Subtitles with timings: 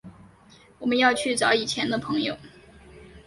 [0.79, 2.35] 我们要去找以前的朋友